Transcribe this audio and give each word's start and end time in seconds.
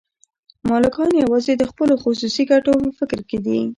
مالکان 0.69 1.09
یوازې 1.23 1.53
د 1.57 1.63
خپلو 1.71 1.93
خصوصي 2.03 2.43
ګټو 2.51 2.71
په 2.83 2.91
فکر 2.99 3.19
کې 3.29 3.37
دي 3.45 3.61